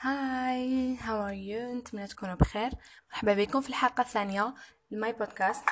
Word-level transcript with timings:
Hi 0.00 0.96
how 0.96 1.26
are 1.26 1.32
you 1.32 1.74
نتمنى 1.74 2.06
تكونوا 2.06 2.34
بخير. 2.34 2.72
مرحبا 3.10 3.34
بكم 3.34 3.60
في 3.60 3.68
الحلقة 3.68 4.00
الثانية 4.00 4.54
ل 4.90 4.97
my 4.97 5.12
podcast. 5.12 5.64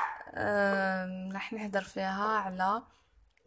راح 1.35 1.53
نهدر 1.53 1.83
فيها 1.83 2.39
على 2.39 2.83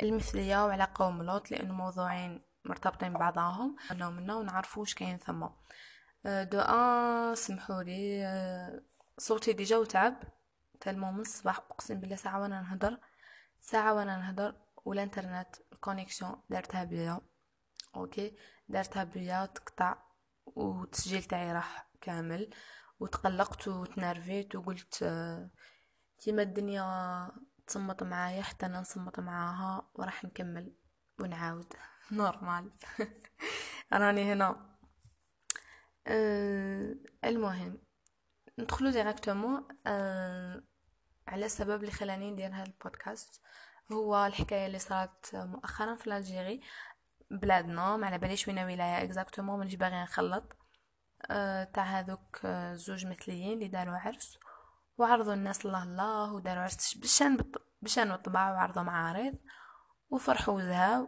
المثلية 0.04 0.66
وعلى 0.66 0.88
قوم 0.96 1.24
لوط 1.24 1.52
لأنه 1.52 1.74
موضوعين 1.74 2.42
مرتبطين 2.66 3.14
ببعضهم. 3.14 3.76
انه 3.92 4.10
منا 4.10 4.36
ونعرفوا 4.36 4.82
واش 4.82 4.94
كاين 4.96 5.18
ثم. 5.18 5.50
أه، 6.26 6.44
donc 6.44 7.36
سمحوا 7.36 7.84
لي 7.84 8.26
أه، 8.26 8.82
صوتي 9.18 9.54
déjà 9.54 9.78
وتعب. 9.78 10.16
tellement 10.82 11.12
من 11.12 11.20
الصباح 11.20 11.58
أقسم 11.58 12.00
بالله 12.00 12.16
ساعة 12.16 12.42
وأنا 12.42 12.62
نهدر 12.62 12.98
ساعة 13.60 13.94
وأنا 13.94 14.18
نهدر 14.18 14.56
والانترنت 14.86 15.56
ال 15.74 15.80
connexion 15.80 16.42
دارتها 16.50 16.84
بيا. 16.84 17.22
Okay؟ 17.96 18.38
دارتها 18.70 19.04
بيا 19.04 19.46
تقطع. 19.46 20.09
والتسجيل 20.60 21.24
تاعي 21.24 21.54
راح 21.54 21.90
كامل. 22.02 22.50
وتقلقت 23.00 23.68
وتنرفزت 23.68 24.56
وقلت 24.56 25.04
آه، 25.04 25.50
كيما 26.20 26.42
الدنيا 26.42 27.32
تصمت 27.68 28.04
معايا 28.04 28.42
حتى 28.42 28.66
أنا 28.66 28.82
نصمت 28.82 29.20
معاها 29.20 29.90
وراح 29.96 30.26
نكمل 30.26 30.74
ونعاود. 31.20 31.74
Normal. 32.12 32.72
راني 33.94 34.34
هنا. 34.34 34.70
أه 36.08 36.96
المهم 37.26 37.82
ندخلو 38.60 38.90
directement 38.90 39.68
أه 39.88 40.64
على 41.28 41.46
السبب 41.46 41.82
اللي 41.82 41.92
خلاني 41.92 42.32
ندير 42.32 42.54
هذا 42.56 42.64
البودكاست. 42.64 43.42
هو 43.92 44.26
الحكاية 44.26 44.66
اللي 44.68 44.80
صارت 44.80 45.36
مؤخرا 45.36 45.96
في 45.96 46.08
l'Algérie 46.18 46.62
بلادنا 47.32 47.98
ما 47.98 48.08
على 48.08 48.18
باليش 48.18 48.48
وين 48.48 48.60
ولايه 48.60 49.04
exactement 49.04 49.60
مانيش 49.60 49.76
باغي 49.76 50.04
نخلط. 50.04 50.59
تاع 51.74 51.84
هذوك 51.84 52.40
أه 52.46 52.74
زوج 52.74 53.06
مثليين 53.06 53.54
اللي 53.54 53.68
داروا 53.68 53.98
عرس 53.98 54.38
وعرضوا 54.98 55.34
الناس 55.34 55.66
الله 55.66 55.84
الله 55.84 56.34
وداروا 56.34 56.62
عرس 56.64 56.98
بشان. 56.98 57.38
بشان 57.82 58.10
بالطبع 58.10 58.52
وعرضوا 58.52 58.84
معارض 58.84 59.36
وفرحوا 60.10 60.54
وزهاو 60.54 61.08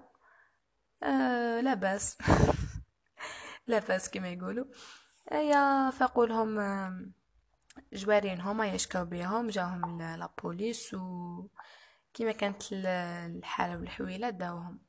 أه 1.04 1.62
لا 1.62 1.74
بأس. 1.74 2.18
لا 3.68 3.80
بأس 3.80 4.10
كما 4.10 4.30
يقولوا. 4.30 4.66
يا 5.32 5.90
فقولهم 5.90 6.60
أه 6.60 7.06
جوارين 7.94 8.42
هما 8.42 8.68
يشكاو 8.68 9.06
بيهم 9.06 9.48
جاهم 9.48 10.02
la 10.02 10.25
police 10.25 10.94
و 10.94 11.48
كيما 12.14 12.32
كانت 12.32 12.64
الحالة 12.72 13.78
والحويلة 13.78 14.30
داوهم. 14.30 14.80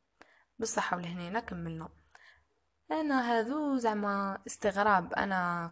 بالصحة 0.59 0.97
والهنينة 0.97 1.41
كملنا. 1.41 2.02
أنا 2.93 3.21
هذو 3.21 3.79
زعما 3.79 4.39
استغراب. 4.47 5.15
أنا 5.15 5.71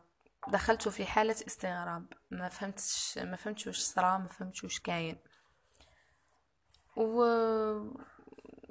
دخلت 0.48 0.88
في 0.88 1.06
حالة 1.06 1.36
استغراب. 1.46 2.06
ما 2.30 2.48
فهمتش 2.48 3.18
ما 3.18 3.36
فهمتش 3.36 3.66
واش 3.66 3.80
صرا 3.80 4.18
ما 4.18 4.28
فهمتش 4.28 4.64
واش 4.64 4.80
كاين. 4.80 5.18
و 6.96 7.24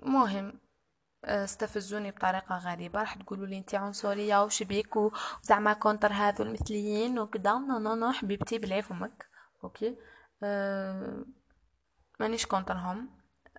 مهم 0.03 0.59
استفزوني 1.25 2.11
بطريقة 2.11 2.57
غريبة. 2.57 2.99
راح 2.99 3.13
تقولوا 3.15 3.47
لي 3.47 3.57
انت 3.57 3.75
عنصرية 3.75 4.43
وش 4.43 4.63
بيك 4.63 4.95
وزعما 4.95 5.73
contre 5.73 6.13
هذو 6.13 6.43
المثليين 6.43 7.19
وكذا 7.19 7.53
no 7.53 7.79
no 7.79 7.95
no 7.95 8.11
حبيبتي 8.11 8.57
بلاي 8.57 8.81
فمك 8.81 9.29
Okay. 9.63 9.97
أه 10.43 11.25
مانيش 12.19 12.45
contre 12.45 12.88
هم. 12.88 13.09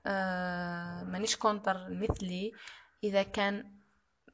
آه 0.07 1.05
مانيش 1.05 1.37
contre 1.37 1.89
مثلي. 1.91 2.53
إذا 3.05 3.23
كان 3.23 3.80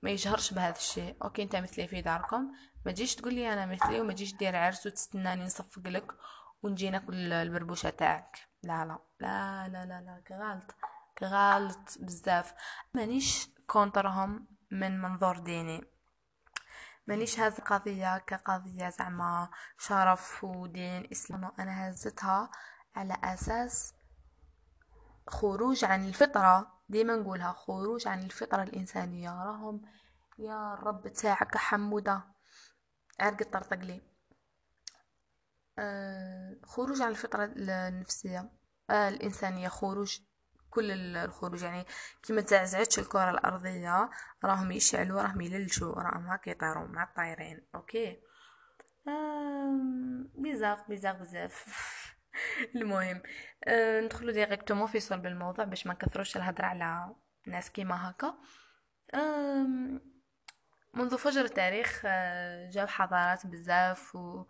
ما 0.07 0.13
يجهرش 0.13 0.53
بهذا 0.55 0.77
الشيء. 0.77 1.17
Okay 1.25 1.43
أنت 1.43 1.57
مثلي 1.57 1.89
في 1.89 2.01
داركم. 2.01 2.53
ما 2.85 2.93
تجيش 2.93 3.15
تقول 3.15 3.35
لي 3.35 3.53
أنا 3.53 3.67
مثلي 3.67 4.01
وما 4.01 4.13
تجيش 4.13 4.35
دير 4.35 4.57
عرس 4.57 4.87
وتستناني 4.87 5.45
نصفق 5.45 5.89
لك 5.89 6.13
ونجي 6.63 6.91
ناكل 6.91 7.33
البربوشة 7.33 7.91
تاعك. 7.91 8.39
لا 8.63 8.85
لا 8.85 8.99
لا 9.21 9.69
لا 9.69 9.85
لا 9.85 10.01
لا 10.01 10.23
كغالط 10.29 10.75
كغالط 11.19 11.99
بزاف. 12.01 12.55
مانيش 12.95 13.49
contre 13.67 14.27
هم 14.27 14.47
من 14.71 15.01
منظور 15.01 15.39
ديني. 15.39 15.85
مانيش 17.07 17.41
هذه 17.41 17.59
القضية 17.59 18.19
كقضية 18.19 18.89
زعما 18.89 19.51
شرف 19.79 20.45
ودين 20.45 21.09
إسلام. 21.13 21.53
أنا 21.59 21.91
هزتها 21.91 22.51
على 22.97 23.17
أساس 23.25 23.95
خروج 25.29 25.85
عن 25.85 26.09
الفطرة. 26.09 26.76
ديما 26.89 27.17
نقولها 27.17 27.53
خروج 27.53 28.09
عن 28.09 28.23
الفطرة 28.23 28.63
الإنسانية 28.63 29.31
راهم 29.45 29.83
يا 30.39 30.75
رب 30.75 31.09
تاعك 31.09 31.57
حمودة. 31.57 32.25
عرق 33.21 33.43
طرطق 33.43 33.79
لي 33.79 34.03
آه 35.79 36.57
خروج 36.65 37.03
عن 37.03 37.11
الفطرة 37.11 37.45
النفسية 37.57 38.51
آه 38.91 39.09
الإنسانية. 39.09 39.69
خروج 39.69 40.19
كل 40.71 40.91
الخروج 41.17 41.63
يعني 41.63 41.87
كيما 42.23 42.41
تعزعتش 42.41 42.99
الكرة 42.99 43.31
الأرضية 43.31 44.11
راهم 44.45 44.71
يشعلوا 44.73 45.23
راهم 45.23 45.41
يللشوا 45.41 45.95
راهم 45.95 46.27
هاك 46.27 46.47
يطيروا 46.49 46.87
مع 46.87 47.03
الطايرين. 47.03 47.67
أوكي. 47.75 48.21
آه 49.09 49.81
بيزاق 50.35 50.89
بيزاق 50.89 51.19
بزاف. 51.19 51.67
المهم 52.77 53.23
أه 53.65 54.01
ندخلو 54.01 54.31
ديريكتومون 54.31 54.87
في 54.87 55.01
صلب 55.01 55.27
الموضوع 55.27 55.65
باش 55.65 55.87
ما 55.87 55.93
نكثروش 55.95 56.37
الهضرة 56.37 56.65
على 56.67 57.15
ناس 57.47 57.71
كيما 57.71 58.11
هكا. 58.11 58.35
منذ 60.95 61.19
فجر 61.19 61.45
التاريخ 61.45 62.03
أه 62.05 62.71
جاو 62.71 62.87
حضارات 62.87 63.47
بزاف 63.47 64.17
و 64.17 64.45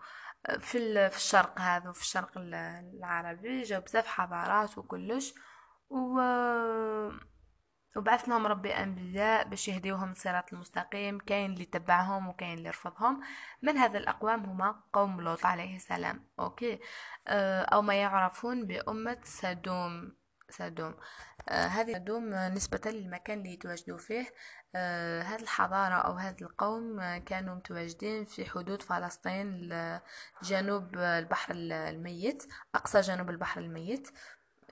في 0.61 1.11
في 1.11 1.17
الشرق 1.17 1.61
هذا 1.61 1.93
في 1.93 2.01
الشرق 2.01 2.33
العربي 2.37 3.63
جاو 3.63 3.81
بزاف 3.81 4.07
حضارات 4.07 4.79
وكلش 4.79 5.35
و 5.91 6.21
وبعث 7.97 8.29
لهم 8.29 8.47
ربي 8.47 8.73
أنبياء 8.73 9.49
باش 9.49 9.69
يهديوهم 9.69 10.13
الصراط 10.13 10.53
المستقيم 10.53 11.19
كاين 11.19 11.53
اللي 11.53 11.65
تبعهم 11.65 12.29
وكاين 12.29 12.59
اللي 12.59 12.71
رفضهم. 12.71 13.21
من 13.63 13.77
هذا 13.79 13.99
الأقوام 13.99 14.45
هما 14.45 14.83
قوم 14.93 15.21
لوط 15.21 15.47
عليه 15.47 15.77
السلام. 15.77 16.25
أوكي. 16.41 16.81
آه، 17.29 17.63
أو 17.63 17.83
ما 17.83 17.95
يعرفون 17.95 18.67
بأمة 18.67 19.19
سدوم. 19.25 20.17
سدوم. 20.51 20.95
آه 21.49 21.67
هذه 21.67 21.93
سدوم 21.93 22.35
نسبة 22.35 22.81
للمكان 22.91 23.39
اللي 23.39 23.53
يتواجدوا 23.53 23.99
فيه. 23.99 24.35
آه 24.75 25.37
الحضارة 25.37 25.95
أو 25.95 26.13
هذا 26.13 26.37
القوم 26.43 27.17
كانوا 27.19 27.55
متواجدين 27.55 28.25
في 28.25 28.45
حدود 28.51 28.83
فلسطين 28.83 29.69
جنوب 30.43 30.97
البحر 30.99 31.55
الميت 31.55 32.43
أقصى 32.75 33.01
جنوب 33.01 33.31
البحر 33.31 33.61
الميت. 33.61 34.09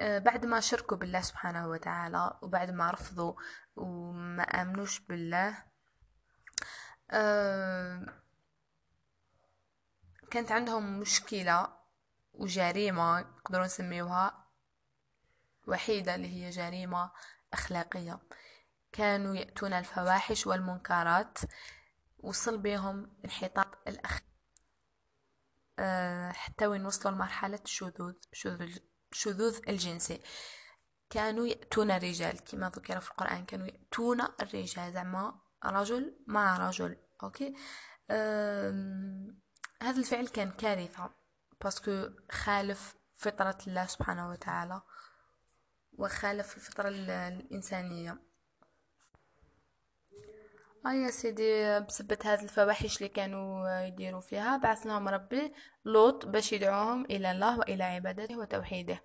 بعد 0.00 0.46
ما 0.46 0.60
شركوا 0.60 0.96
بالله 0.96 1.20
سبحانه 1.20 1.68
وتعالى 1.68 2.38
وبعد 2.42 2.70
ما 2.70 2.90
رفضوا 2.90 3.34
وما 3.76 4.42
آمنوش 4.42 5.00
بالله 5.00 5.64
آه، 7.10 8.06
كانت 10.30 10.52
عندهم 10.52 11.00
مشكلة 11.00 11.68
وجريمة 12.32 13.20
نقدروا 13.20 13.64
نسميوها 13.64 14.44
وحيدة 15.66 16.14
اللي 16.14 16.28
هي 16.28 16.50
جريمة 16.50 17.10
أخلاقية. 17.52 18.20
كانوا 18.92 19.36
يأتون 19.36 19.72
الفواحش 19.72 20.46
والمنكرات 20.46 21.38
وصل 22.18 22.58
بهم 22.58 23.16
انحطاط 23.24 23.88
الأخ 23.88 24.20
أه 25.78 26.32
حتى 26.32 26.66
وين 26.66 26.86
وصلوا 26.86 27.14
لمرحلة 27.14 27.60
الشذوذ 27.64 28.14
شذوذ 28.32 28.76
الشذوذ 29.14 29.60
الجنسي. 29.68 30.20
كانوا 31.10 31.46
يأتون 31.46 31.90
الرجال 31.90 32.44
كما 32.44 32.68
ذكر 32.70 33.00
في 33.00 33.10
القرآن 33.10 33.44
كانوا 33.44 33.66
يأتون 33.66 34.20
الرجال 34.20 34.92
زعما 34.92 35.40
رجل 35.64 36.24
مع 36.26 36.68
رجل 36.68 36.96
okay؟ 37.22 37.54
هذا 39.82 39.98
الفعل 39.98 40.28
كان 40.28 40.50
كارثة 40.50 41.10
parce 41.62 41.91
que 41.91 42.08
خالف 42.32 42.94
فطرة 43.12 43.58
الله 43.66 43.86
سبحانه 43.86 44.30
وتعالى 44.30 44.82
وخالف 45.92 46.56
الفطرة 46.56 46.88
الإنسانية. 46.88 48.33
آه 50.86 50.92
يا 50.92 51.10
سيدي 51.10 51.80
بسبة 51.80 52.18
هذه 52.24 52.42
الفواحش 52.42 52.96
اللي 52.96 53.08
كانوا 53.08 53.80
يديروا 53.80 54.20
فيها. 54.20 54.56
بعث 54.56 54.86
لهم 54.86 55.08
ربي 55.08 55.52
لوط 55.84 56.26
باش 56.26 56.52
يدعوهم 56.52 57.04
إلى 57.04 57.30
الله 57.30 57.58
وإلى 57.58 57.84
عبادته 57.84 58.38
وتوحيده. 58.38 59.02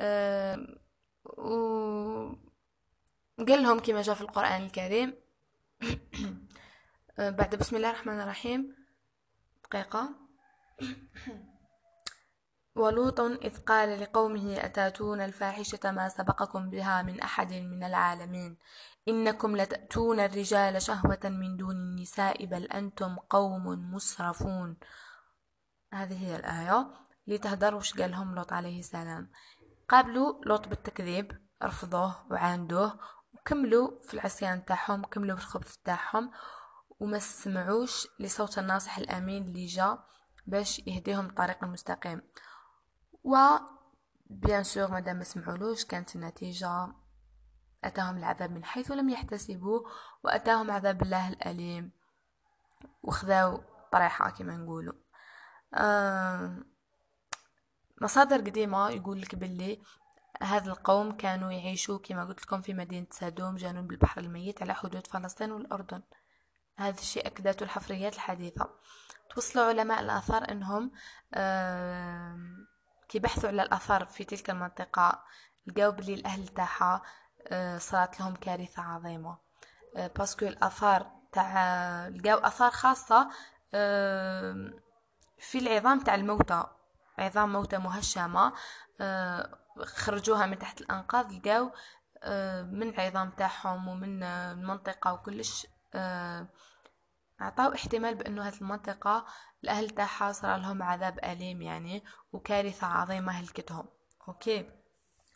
أه 0.00 0.56
و 1.24 1.50
قال 3.38 3.62
لهم 3.62 3.78
كما 3.78 4.02
جاء 4.02 4.14
في 4.14 4.20
القرآن 4.20 4.62
الكريم. 4.62 5.14
أه 7.18 7.30
بعد 7.30 7.54
بسم 7.54 7.76
الله 7.76 7.90
الرحمن 7.90 8.20
الرحيم. 8.20 8.76
دقيقة. 9.64 10.10
ولوط 12.76 13.20
إذ 13.20 13.58
قال 13.58 14.00
لقومه 14.00 14.64
أتاتون 14.64 15.20
الفاحشة 15.20 15.90
ما 15.90 16.08
سبقكم 16.08 16.70
بها 16.70 17.02
من 17.02 17.20
أحد 17.20 17.52
من 17.52 17.84
العالمين؟ 17.84 18.56
إنكم 19.08 19.56
لتأتون 19.56 20.20
الرجال 20.20 20.82
شهوة 20.82 21.20
من 21.24 21.56
دون 21.56 21.76
النساء 21.76 22.46
بل 22.46 22.64
أنتم 22.64 23.16
قوم 23.16 23.94
مسرفون. 23.94 24.76
هذه 25.92 26.26
هي 26.26 26.36
الآية. 26.36 26.90
لتهدر 27.26 27.74
وش 27.74 27.94
قالهم 28.00 28.34
لوط 28.34 28.52
عليه 28.52 28.80
السلام. 28.80 29.30
قابلوا 29.88 30.44
لوط 30.44 30.68
بالتكذيب 30.68 31.40
رفضوه 31.62 32.32
وعاندوه 32.32 32.98
وكملوا 33.34 33.90
في 34.02 34.14
العصيان 34.14 34.64
تاعهم 34.64 35.04
كملوا 35.04 35.36
في 35.36 35.42
الخبث 35.42 35.76
تاعهم 35.84 36.30
وما 37.00 37.18
سمعوش 37.18 38.08
لصوت 38.20 38.58
الناصح 38.58 38.98
الأمين 38.98 39.42
اللي 39.42 39.66
جا 39.66 39.98
باش 40.46 40.78
يهديهم 40.78 41.26
الطريق 41.26 41.64
المستقيم. 41.64 42.22
و 43.24 43.36
بيان 44.30 44.62
سور 44.64 44.90
مادام 44.90 45.16
ما 45.16 45.24
سمعولوش 45.24 45.84
كانت 45.84 46.16
النتيجة 46.16 46.92
أتاهم 47.84 48.18
العذاب 48.18 48.50
من 48.50 48.64
حيث 48.64 48.90
لم 48.90 49.08
يحتسبوا 49.08 49.88
وأتاهم 50.24 50.70
عذاب 50.70 51.02
الله 51.02 51.28
الأليم. 51.28 51.90
وخذاو 53.02 53.62
طريحة 53.92 54.30
كما 54.30 54.56
نقولوا. 54.56 54.94
مصادر 58.02 58.36
قديمة 58.36 58.90
يقول 58.90 59.20
لك 59.20 59.34
باللي 59.34 59.82
هذا 60.42 60.70
القوم 60.70 61.16
كانوا 61.16 61.52
يعيشوا 61.52 61.98
كما 61.98 62.24
قلت 62.24 62.42
لكم 62.42 62.60
في 62.60 62.74
مدينة 62.74 63.06
سادوم 63.10 63.56
جنوب 63.56 63.90
البحر 63.90 64.20
الميت 64.20 64.62
على 64.62 64.74
حدود 64.74 65.06
فلسطين 65.06 65.52
والأردن. 65.52 66.02
هذا 66.78 67.00
الشيء 67.00 67.26
أكدته 67.26 67.64
الحفريات 67.64 68.14
الحديثة. 68.14 68.70
توصلوا 69.30 69.64
علماء 69.64 70.00
الآثار 70.00 70.50
أنهم 70.50 70.90
كي 73.08 73.18
بحثوا 73.18 73.48
على 73.48 73.62
الآثار 73.62 74.06
في 74.06 74.24
تلك 74.24 74.50
المنطقة. 74.50 75.24
لقاو 75.66 75.92
بلي 75.92 76.14
الأهل 76.14 76.48
تاعها 76.48 77.02
صارت 77.78 78.20
لهم 78.20 78.34
كارثة 78.34 78.82
عظيمة. 78.82 79.50
آه، 79.96 80.06
باسكو 80.06 80.46
الآثار 80.46 81.06
تاع 81.32 82.08
لقاو 82.08 82.38
آثار 82.38 82.70
خاصة 82.70 83.30
في 85.38 85.58
العظام 85.58 86.00
تاع 86.00 86.14
الموتى 86.14 86.64
عظام 87.18 87.52
موتى 87.52 87.78
مهشمة 87.78 88.52
آه، 89.00 89.58
خرجوها 89.82 90.46
من 90.46 90.58
تحت 90.58 90.80
الأنقاض 90.80 91.32
لقاو 91.32 91.70
من 92.64 92.88
العظام 92.88 93.30
تاعهم 93.30 93.88
ومن 93.88 94.22
المنطقة 94.22 95.12
وكلش 95.12 95.66
أعطاو 97.40 97.74
احتمال 97.74 98.14
بأنه 98.14 98.48
هذه 98.48 98.60
المنطقة 98.60 99.26
الأهل 99.64 99.90
تاعها 99.90 100.32
صار 100.32 100.56
لهم 100.56 100.82
عذاب 100.82 101.18
أليم 101.24 101.62
يعني 101.62 102.04
وكارثة 102.32 102.86
عظيمة 102.86 103.32
هلكتهم. 103.32 103.88
Okay؟ 104.28 104.70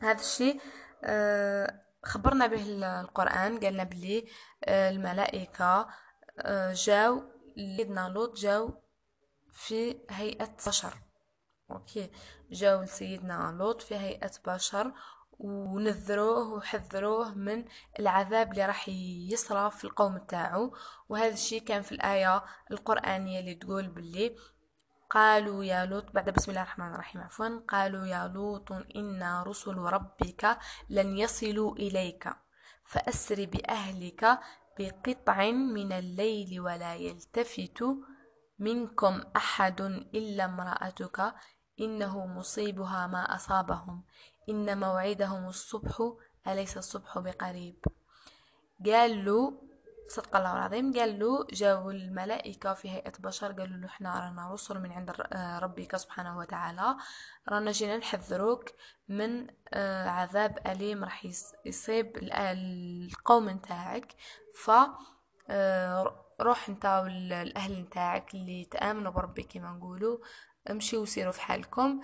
هذا 0.00 0.20
الشيء 0.20 0.60
آه، 1.04 1.83
خبرنا 2.04 2.46
به 2.46 2.62
القرآن 3.00 3.60
قالنا 3.60 3.84
بلي 3.84 4.28
آه، 4.64 4.90
الملائكة 4.90 5.88
آه، 6.38 6.72
جاو 6.72 7.22
لسيدنا 7.56 8.08
لوط 8.08 8.36
جاو 8.36 8.82
في 9.52 9.96
هيئة 10.10 10.56
بشر. 10.66 10.94
Okay. 11.70 12.10
جاو 12.50 12.82
لسيدنا 12.82 13.56
لوط 13.58 13.82
في 13.82 13.96
هيئة 13.96 14.32
بشر 14.46 14.92
ونذروه 15.38 16.52
وحذروه 16.52 17.34
من 17.34 17.64
العذاب 17.98 18.52
اللي 18.52 18.66
راح 18.66 18.88
يصرى 19.32 19.70
في 19.70 19.84
القوم 19.84 20.18
تاعو 20.18 20.76
وهذا 21.08 21.32
الشيء 21.32 21.62
كان 21.64 21.82
في 21.82 21.92
الآية 21.92 22.44
القرآنية 22.70 23.40
اللي 23.40 23.54
تقول 23.54 23.88
باللي 23.88 24.36
قالوا 25.14 25.64
يا 25.64 25.86
لوط 25.86 26.10
بعد 26.14 26.30
بسم 26.30 26.50
الله 26.50 26.62
الرحمن 26.62 26.94
الرحيم 26.94 27.20
عفوا. 27.22 27.60
قالوا 27.68 28.06
يا 28.06 28.28
لوط 28.28 28.72
إنا 28.72 29.42
رسل 29.42 29.76
ربك 29.76 30.58
لن 30.90 31.18
يصلوا 31.18 31.76
إليك 31.76 32.28
فأسر 32.84 33.44
بأهلك 33.44 34.38
بقطع 34.78 35.50
من 35.50 35.92
الليل 35.92 36.60
ولا 36.60 36.94
يلتفت 36.94 37.84
منكم 38.58 39.22
أحد 39.36 39.80
إلا 40.14 40.44
امرأتك 40.44 41.34
إنه 41.80 42.26
مصيبها 42.26 43.06
ما 43.06 43.34
أصابهم. 43.34 44.02
إن 44.48 44.80
موعدهم 44.80 45.46
الصبح 45.48 46.12
أليس 46.48 46.76
الصبح 46.76 47.18
بقريب؟ 47.18 47.84
قال 48.86 49.24
له 49.24 49.63
صدق 50.08 50.36
الله 50.36 50.52
العظيم 50.52 50.92
قال 50.92 51.18
له 51.18 51.46
جاءوا 51.52 51.92
الملائكة 51.92 52.74
في 52.74 52.90
هيئة 52.90 53.12
بشر 53.18 53.52
قالوا 53.52 53.76
له 53.76 53.86
إحنا 53.86 54.20
رانا 54.20 54.52
رسل 54.52 54.80
من 54.80 54.92
عند 54.92 55.10
ربك 55.62 55.96
سبحانه 55.96 56.38
وتعالى 56.38 56.96
رانا 57.48 57.72
جينا 57.72 57.96
نحذروك 57.96 58.70
من 59.08 59.46
آه، 59.74 60.08
عذاب 60.08 60.58
أليم 60.66 61.04
راح 61.04 61.26
يصيب 61.64 62.18
القوم 62.22 63.50
نتاعك. 63.50 64.14
ف 64.64 64.70
آه، 65.50 66.24
روح 66.40 66.68
انت 66.68 66.86
والاهل 66.86 67.80
نتاعك 67.80 68.34
اللي 68.34 68.64
تآمنوا 68.64 69.12
بربي 69.12 69.42
كما 69.42 69.72
نقولوا 69.72 70.18
امشي 70.70 70.96
وسيروا 70.96 71.32
في 71.32 71.40
حالكم. 71.40 72.00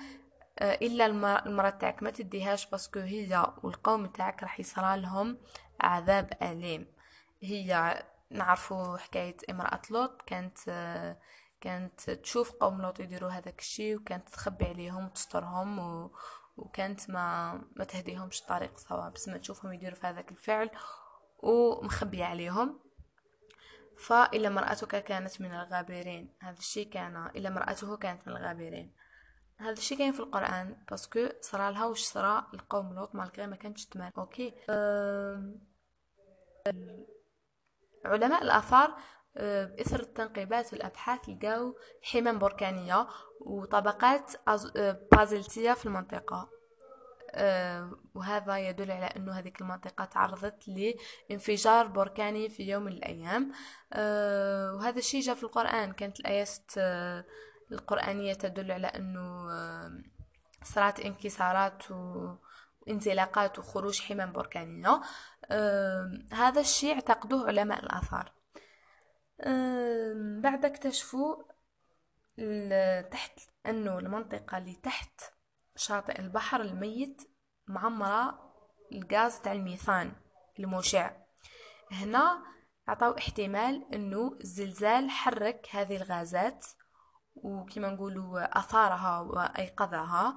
آه، 0.58 0.75
إلا 0.75 1.06
المرأة 1.06 1.70
تاعك 1.70 2.02
ما 2.02 2.11
تديهاش 2.11 2.67
باسكو 2.67 2.99
هي 3.00 3.52
والقوم 3.62 4.06
تاعك 4.06 4.43
راح 4.43 4.61
يصرى 4.61 5.00
لهم 5.00 5.38
عذاب 5.81 6.32
أليم. 6.43 7.00
هي 7.43 8.03
نعرفوا 8.31 8.97
حكاية 8.97 9.37
امرأة 9.51 9.83
لوط 9.91 10.23
كانت 10.23 10.59
كانت 11.61 12.11
تشوف 12.11 12.53
قوم 12.53 12.83
لوط 12.83 13.01
يديروا 13.01 13.31
هذاك 13.31 13.61
الشيء 13.61 13.97
وكانت 13.97 14.29
تخبي 14.29 14.65
عليهم 14.65 15.07
وتسترهم 15.07 15.79
و... 15.79 16.13
وكانت 16.57 17.11
ما 17.11 17.53
ما 17.77 17.85
تهديهمش 17.85 18.43
طريق 18.43 18.79
صواب 18.79 19.13
بس 19.13 19.29
ما 19.29 19.39
تشوفهم 19.39 19.73
يديروا 19.73 19.97
في 19.97 20.07
هذاك 20.07 20.31
الفعل 20.31 20.71
ومخبية 21.43 22.25
عليهم. 22.25 22.81
فإلا 23.97 24.49
مرأتك 24.49 25.05
كانت 25.05 25.41
من 25.41 25.55
الغابرين. 25.55 26.37
هذا 26.41 26.59
الشيء 26.59 26.91
كان 26.91 27.27
إلا 27.27 27.51
مرأته 27.51 27.97
كانت 27.97 28.29
من 28.29 28.37
الغابرين. 28.37 28.95
هذا 29.59 29.73
الشيء 29.73 29.99
كاين 29.99 30.13
في 30.13 30.21
القرآن 30.21 30.85
parce 30.91 31.14
que 31.14 31.29
صرا 31.41 31.71
لها 31.71 31.87
واش 31.87 32.03
صرا 32.03 32.47
القوم 32.55 32.95
لوط 32.95 33.15
malgré 33.15 33.47
ما 33.47 33.57
كانتش 33.57 33.87
تمام. 33.87 34.13
okay. 34.19 34.55
علماء 38.05 38.43
الآثار 38.43 38.97
آه، 39.37 39.64
بإثر 39.64 40.00
التنقيبات 40.00 40.73
والأبحاث 40.73 41.29
لقاو 41.29 41.76
حمم 42.02 42.38
بركانية 42.38 43.06
وطبقات 43.41 44.32
آه، 44.76 45.00
بازلتية 45.12 45.73
في 45.73 45.87
المنطقة. 45.87 46.50
آه، 47.32 47.91
وهذا 48.14 48.58
يدل 48.58 48.91
على 48.91 49.06
أنه 49.06 49.32
هذه 49.32 49.52
المنطقة 49.61 50.05
تعرضت 50.05 50.69
لانفجار 50.69 51.87
بركاني 51.87 52.49
في 52.49 52.62
يوم 52.62 52.82
من 52.82 52.93
الأيام. 52.93 53.52
وهذا 54.76 54.99
الشيء 54.99 55.20
جاء 55.20 55.35
في 55.35 55.43
القرآن. 55.43 55.93
كانت 55.93 56.20
الآيات 56.20 56.73
القرآنية 57.73 58.35
تدل 58.35 58.73
على 58.73 58.87
أنه 58.87 59.49
صارت 60.64 61.00
انكسارات 61.00 61.83
وانزلاقات 62.87 63.59
وخروج 63.59 64.00
حمم 64.00 64.33
بركانية 64.33 65.00
هذا 66.33 66.61
الشيء 66.61 66.95
اعتقدوه 66.95 67.47
علماء 67.47 67.83
الآثار. 67.83 68.33
بعد 70.42 70.64
اكتشفوا 70.64 71.37
تحت 73.11 73.40
أنه 73.66 73.99
المنطقة 73.99 74.59
اللي 74.59 74.75
تحت 74.75 75.21
شاطئ 75.76 76.21
البحر 76.21 76.61
الميت 76.61 77.23
معمرة 77.66 78.52
الغاز 78.92 79.38
تاع 79.40 79.52
الميثان 79.52 80.12
المشع 80.59 81.11
هنا 81.90 82.42
عطاو 82.88 83.19
احتمال 83.19 83.95
أنه 83.95 84.37
الزلزال 84.40 85.11
حرك 85.11 85.69
هذه 85.71 85.97
الغازات 85.97 86.66
وكما 87.35 87.90
نقولوا 87.90 88.59
أثارها 88.59 89.21
وأيقظها 89.21 90.37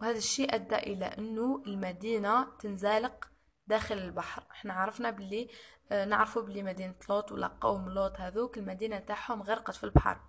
وهذا 0.00 0.18
الشيء 0.18 0.54
أدى 0.54 0.76
إلى 0.76 1.04
أنه 1.04 1.62
المدينة 1.66 2.56
تنزلق 2.58 3.29
داخل 3.70 3.98
البحر. 3.98 4.46
إحنا 4.50 4.74
عرفنا 4.74 5.10
باللي 5.10 5.48
آه 5.92 6.04
نعرفوا 6.04 6.42
باللي 6.42 6.62
مدينة 6.62 6.94
لوط 7.08 7.32
ولا 7.32 7.46
قوم 7.46 7.88
لوط 7.88 8.20
هذوك 8.20 8.58
المدينة 8.58 8.98
تاعهم 8.98 9.42
غرقت 9.42 9.76
في 9.76 9.84
البحر 9.84 10.20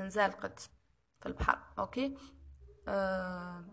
انزلقت 0.00 0.60
في 1.20 1.26
البحر 1.26 1.58
أوكي؟ 1.78 2.16
آه 2.88 3.64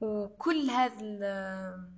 وكل 0.00 0.70
هذا 0.70 1.88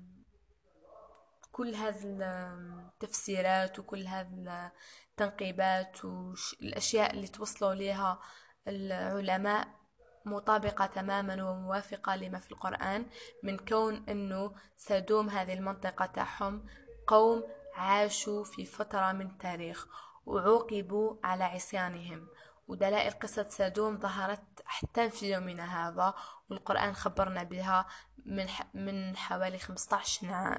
كل 1.52 1.74
هذه 1.74 2.02
التفسيرات 2.04 3.78
وكل 3.78 4.06
هذه 4.06 4.70
التنقيبات 5.10 6.04
والأشياء 6.04 7.12
اللي 7.12 7.28
توصلوا 7.28 7.74
لها 7.74 8.20
العلماء 8.68 9.79
مطابقة 10.24 10.86
تماما 10.86 11.44
وموافقة 11.44 12.16
لما 12.16 12.38
في 12.38 12.52
القرآن 12.52 13.06
من 13.42 13.58
كون 13.58 14.04
أنه 14.08 14.54
سدوم 14.76 15.30
هذه 15.30 15.52
المنطقة 15.52 16.06
تاعهم 16.06 16.66
قوم 17.06 17.44
عاشوا 17.74 18.44
في 18.44 18.66
فترة 18.66 19.12
من 19.12 19.26
التاريخ 19.26 19.86
وعوقبوا 20.26 21.16
على 21.24 21.44
عصيانهم. 21.44 22.28
ودلائل 22.68 23.10
قصة 23.10 23.48
سادوم 23.48 23.98
ظهرت 23.98 24.62
حتى 24.64 25.10
في 25.10 25.32
يومنا 25.32 25.88
هذا 25.88 26.14
والقرآن 26.50 26.94
خبرنا 26.94 27.42
بها 27.42 27.86
من 28.26 28.46
من 28.74 29.16
حوالي 29.16 29.58
15 29.58 30.58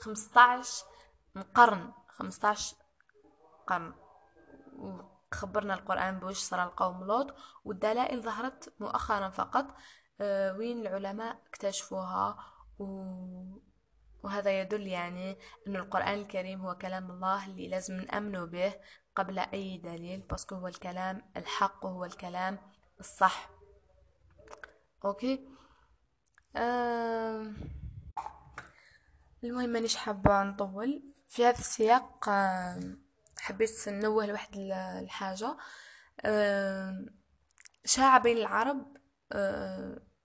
15 0.00 0.84
قرن 1.54 1.92
15 2.08 2.76
قرن. 3.66 3.94
خبرنا 5.32 5.74
القرآن 5.74 6.18
بوش 6.18 6.38
صار 6.38 6.62
القوم 6.62 7.04
لوط 7.04 7.34
والدلائل 7.64 8.22
ظهرت 8.22 8.72
مؤخرا 8.80 9.30
فقط 9.30 9.74
آه، 10.20 10.56
وين 10.56 10.80
العلماء 10.80 11.42
اكتشفوها 11.46 12.36
وهذا 14.22 14.60
يدل 14.60 14.86
يعني 14.86 15.38
أن 15.66 15.76
القرآن 15.76 16.14
الكريم 16.14 16.60
هو 16.60 16.74
كلام 16.74 17.10
الله 17.10 17.46
اللي 17.46 17.68
لازم 17.68 17.94
نأمنه 17.94 18.44
به 18.44 18.74
قبل 19.16 19.38
أي 19.38 19.78
دليل 19.78 20.20
باسكو 20.20 20.54
هو 20.54 20.68
الكلام 20.68 21.22
الحق 21.36 21.84
وهو 21.84 22.04
الكلام 22.04 22.58
الصح. 23.00 23.50
okay؟ 25.04 25.48
أه 26.56 27.52
المهم 29.44 29.68
مانيش 29.68 29.96
حابة 29.96 30.42
نطول. 30.42 31.02
في 31.28 31.46
هذا 31.46 31.58
السياق 31.58 32.28
حبيت 33.40 33.88
ننوه 33.88 34.26
لواحد 34.26 34.56
الحاجة. 35.02 35.56
شاع 37.84 38.18
بين 38.18 38.36
العرب 38.36 38.96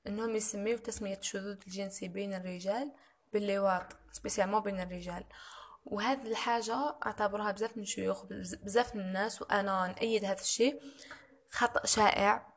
إنهم 0.07 0.35
يسميو 0.35 0.77
تسمية 0.77 1.17
الشذوذ 1.17 1.57
الجنسي 1.67 2.07
بين 2.07 2.33
الرجال 2.33 2.91
باللواط 3.33 3.97
spécialement 4.11 4.61
بين 4.61 4.79
الرجال. 4.81 5.23
وهذه 5.85 6.27
الحاجة 6.27 6.95
أعتبرها 7.05 7.51
بزاف 7.51 7.77
من 7.77 7.83
الشيوخ 7.83 8.25
بزاف 8.63 8.95
من 8.95 9.01
الناس 9.01 9.41
وأنا 9.41 9.87
نأيد 9.87 10.25
هذا 10.25 10.41
الشيء. 10.41 10.81
خطأ 11.49 11.85
شائع 11.85 12.53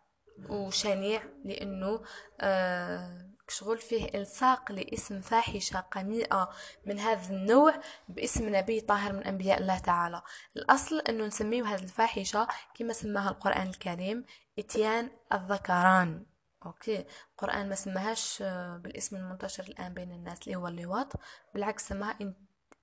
وشنيع 0.48 1.22
لأنه 1.44 2.02
آه 2.40 3.30
شغل 3.48 3.78
فيه 3.78 4.08
إلصاق 4.14 4.72
لاسم 4.72 5.20
فاحشة 5.20 5.80
قميئة 5.80 6.50
من 6.86 6.98
هذا 6.98 7.34
النوع 7.34 7.74
باسم 8.08 8.56
نبي 8.56 8.80
طاهر 8.80 9.12
من 9.12 9.24
أنبياء 9.24 9.58
الله 9.58 9.78
تعالى. 9.78 10.22
الأصل 10.56 10.98
أنه 11.00 11.26
نسميه 11.26 11.64
هذه 11.64 11.82
الفاحشة 11.82 12.48
كما 12.74 12.92
سماها 12.92 13.30
القرآن 13.30 13.68
الكريم 13.68 14.24
إتيان 14.58 15.10
الذكران. 15.32 16.26
أوكي؟ 16.66 17.04
القرآن 17.30 17.68
ما 17.68 17.74
سماهاش 17.74 18.42
آه، 18.42 18.76
بالاسم 18.76 19.16
المنتشر 19.16 19.64
الآن 19.64 19.94
بين 19.94 20.12
الناس 20.12 20.42
اللي 20.42 20.56
هو 20.56 20.68
اللواط 20.68 21.12
بالعكس 21.54 21.88
سماها 21.88 22.34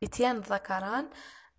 إتيان 0.04 0.36
الذكران 0.36 1.10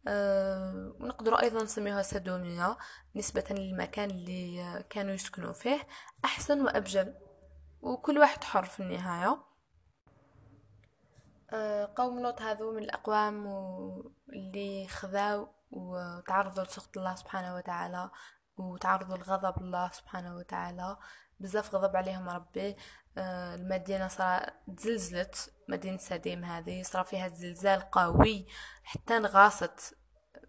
أه 0.09 0.97
ونقدر 1.01 1.35
أيضا 1.35 1.63
نسميها 1.63 2.03
سدومية 2.03 2.77
نسبة 3.17 3.45
للمكان 3.51 4.11
اللي 4.11 4.63
آه، 4.63 4.85
كانوا 4.91 5.15
يسكنوا 5.15 5.53
فيه 5.53 5.87
أحسن 6.25 6.61
وابجل 6.61 7.15
وكل 7.85 8.19
واحد 8.19 8.45
حر 8.45 8.65
في 8.65 8.81
النهاية. 8.81 9.39
أه 11.53 11.93
قوم 11.97 12.21
لوط 12.21 12.43
هذو 12.43 12.73
من 12.73 12.83
الأقوام 12.83 13.47
اللي 14.33 14.89
خذاو 14.89 15.49
وتعرضوا 15.71 16.65
لسخط 16.65 16.99
الله 16.99 17.15
سبحانه 17.15 17.55
وتعالى 17.55 18.11
وتعرضوا 18.57 19.17
لغضب 19.17 19.63
الله 19.63 19.91
سبحانه 19.91 20.37
وتعالى. 20.37 20.97
بزاف 21.41 21.75
غضب 21.75 21.97
عليهم 21.97 22.29
ربي. 22.29 22.77
آه، 23.19 23.55
المدينة 23.55 24.09
صار 24.09 24.51
تزلزلت 24.77 25.53
مدينة 25.69 25.99
سديم 25.99 26.45
هذه 26.45 26.83
صار 26.83 27.05
فيها 27.05 27.29
زلزال 27.29 27.91
قوي 27.91 28.47
حتى 28.85 29.17
انغاصت 29.17 29.97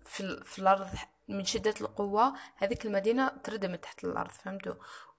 في, 0.05 0.43
في 0.43 0.59
الأرض 0.59 0.87
من 1.27 1.45
شدة 1.45 1.73
القوة. 1.81 2.33
هذيك 2.57 2.85
المدينة 2.85 3.27
تردمت 3.27 3.83
تحت 3.83 4.03
الأرض 4.03 4.31
فهمتوا؟ 4.31 4.75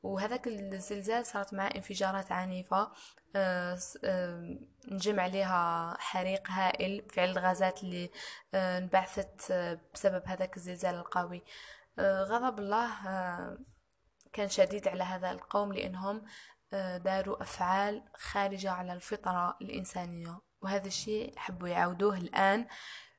وهذاك 0.07 0.47
الزلزال 0.47 1.27
صارت 1.27 1.55
معاه 1.55 1.69
انفجارات 1.77 2.33
عنيفة 2.33 2.93
آه، 3.37 3.79
آه، 4.05 4.59
نجم 4.89 5.21
عليها 5.21 5.95
حريق 5.99 6.51
هائل 6.51 7.09
فعل 7.11 7.31
الغازات 7.31 7.85
اللي 7.85 8.11
انبعثت 8.55 9.53
بسبب 9.95 10.23
هذاك 10.27 10.57
الزلزال 10.57 10.95
القوي. 10.95 11.43
غضب 12.01 12.59
الله 12.59 12.91
كان 14.33 14.49
شديد 14.49 14.89
على 14.89 15.05
هذا 15.05 15.31
القوم 15.31 15.73
لأنهم 15.73 16.23
آه، 16.73 16.99
داروا 16.99 17.43
أفعال 17.43 18.03
خارجة 18.15 18.71
على 18.71 18.93
الفطرة 18.93 19.57
الإنسانية. 19.63 20.41
وهذا 20.63 20.87
الشيء 20.87 21.39
حبوا 21.39 21.69
يعودوه 21.69 22.17
الآن 22.17 22.67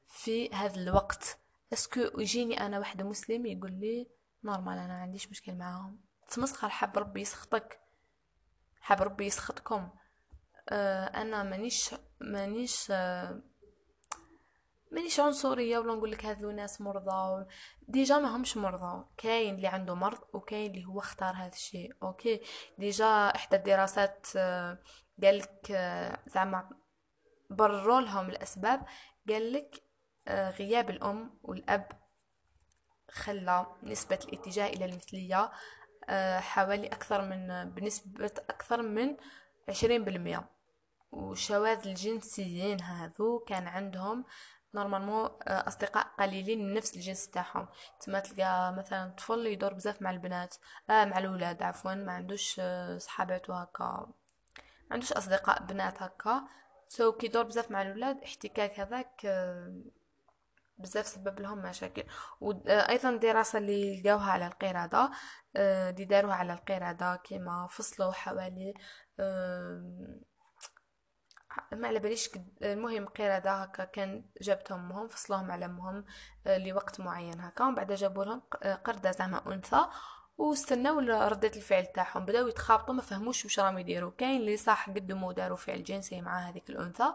في 0.08 0.50
هذا 0.54 0.76
الوقت. 0.76 1.40
est-ce 1.74 1.91
que 1.91 2.00
يجيني 2.22 2.66
أنا 2.66 2.80
واحدة 2.80 3.04
مسلم 3.04 3.46
يقول 3.46 3.72
لي 3.72 4.08
normal 4.44 4.78
أنا 4.78 4.94
عنديش 4.94 5.30
مشكل 5.30 5.56
معاهم؟ 5.56 6.07
تمسخر 6.28 6.70
حب 6.70 6.98
ربي 6.98 7.22
يسخطك 7.22 7.80
حب 8.82 9.02
ربي 9.02 9.26
يسخطكم. 9.26 9.90
آه، 10.70 11.06
أنا 11.06 11.44
مانيش 11.44 11.96
مانيش 12.20 12.88
آه، 12.92 13.42
مانيش 14.92 15.20
عنصرية 15.20 15.78
ولا 15.80 15.94
نقول 15.94 16.12
لك 16.12 16.26
هذو 16.26 16.52
ناس 16.52 16.82
مرضى 16.82 17.46
déjà 17.88 18.18
ما 18.18 18.36
همش 18.36 18.58
مرضى. 18.58 19.06
كاين 19.18 19.56
اللي 19.56 19.68
عنده 19.68 19.96
مرض 19.96 20.20
وكاين 20.34 20.72
اللي 20.72 20.86
هو 20.86 21.00
اختار 21.00 21.36
هذا 21.36 21.54
الشيء. 21.54 21.96
okay؟ 22.04 22.42
déjà 22.78 23.06
إحدى 23.36 23.56
الدراسات 23.56 24.28
آه، 24.36 24.78
قال 25.24 25.38
لك 25.38 25.72
آه، 25.72 26.20
زعما 26.28 26.70
برروا 27.50 28.02
لهم 28.02 28.30
الأسباب. 28.30 28.86
قال 29.30 29.54
لك 29.54 29.84
آه، 30.28 30.50
غياب 30.50 30.90
الأم 30.90 31.40
والأب 31.44 31.92
خلى 33.12 33.66
نسبة 33.84 34.20
الاتجاه 34.24 34.68
إلى 34.68 34.86
المثلية 34.86 35.52
حوالي 36.40 36.88
أكثر 36.88 37.22
من 37.22 37.70
بنسبة 37.70 38.32
أكثر 38.50 38.82
من 38.82 39.18
عشرين 39.70 40.04
بالمية. 40.04 40.50
وشواذ 41.12 41.88
الجنسيين 41.88 42.82
هذو 42.82 43.40
كان 43.40 43.68
عندهم 43.68 44.26
normalement 44.76 45.30
آه، 45.48 45.68
أصدقاء 45.68 46.08
قليلين 46.20 46.66
من 46.68 46.74
نفس 46.74 46.96
الجنس 46.96 47.30
تاعهم. 47.30 47.68
تما 48.02 48.20
تلقى 48.20 48.74
مثلا 48.78 49.10
طفل 49.18 49.48
يدور 49.48 49.74
بزاف 49.74 50.02
مع 50.02 50.12
البنات 50.12 50.56
آه 50.90 51.06
مع 51.06 51.18
الولاد 51.18 51.64
عفوا 51.64 51.96
ما 51.96 52.12
عندوش 52.12 52.56
آه، 52.60 52.98
صحابات 52.98 53.50
هكا 53.50 53.84
ما 53.84 54.94
عندوش 54.94 55.14
أصدقاء 55.14 55.64
بنات 55.64 56.04
هكا. 56.04 56.48
so 56.88 57.12
كي 57.12 57.26
يدور 57.26 57.44
بزاف 57.44 57.72
مع 57.72 57.82
الولاد 57.82 58.24
احتكاك 58.24 58.80
هذاك 58.80 59.26
آه، 59.26 59.82
بزاف 60.78 61.08
سبب 61.08 61.40
لهم 61.40 61.58
مشاكل. 61.58 62.04
وأيضا 62.42 63.18
دراسة 63.18 63.60
اللي 63.60 64.02
لقاوها 64.02 64.32
على 64.32 64.48
القرده 64.48 65.12
اللي 65.56 66.06
داروها 66.06 66.36
على 66.36 66.54
القرده 66.54 67.16
كيما 67.16 67.68
فصلوا 67.72 68.12
حوالي 68.12 68.74
ما 71.74 71.88
على 71.88 72.00
باليش 72.00 72.30
المهم 72.64 73.06
قردة 73.06 73.52
هكا 73.52 73.84
كان 73.84 74.26
جابت 74.42 74.72
امهم 74.72 75.08
فصلهم 75.08 75.52
على 75.52 75.66
امهم 75.66 76.06
آه، 76.48 76.58
لوقت 76.58 77.00
معين 77.00 77.42
هكا. 77.42 77.66
ومن 77.66 77.76
بعد 77.76 77.92
جابوا 77.92 78.26
لهم 78.26 78.42
آه، 78.64 78.76
قردة 78.76 79.12
زعما 79.12 79.54
أنثى 79.54 79.86
واستناو 80.38 81.00
ردة 81.00 81.52
الفعل 81.56 81.86
تاعهم. 81.86 82.26
بداو 82.26 82.48
يتخابطوا 82.48 82.94
ما 82.94 83.02
فهموش 83.02 83.46
واش 83.46 83.60
راهم 83.60 83.78
يديروا. 83.78 84.12
كاين 84.18 84.42
اللي 84.42 84.58
صح 84.58 84.90
قدموا 84.90 85.34
داروا 85.34 85.58
فعل 85.58 85.84
جنسي 85.84 86.22
مع 86.22 86.50
هذيك 86.50 86.70
الأنثى 86.70 87.14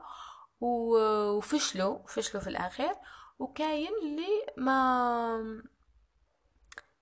وفشلوا 0.60 2.06
فشلوا 2.06 2.42
في 2.42 2.50
الأخير. 2.50 2.94
وكاين 3.42 3.92
اللي 4.02 4.46
ما 4.56 5.62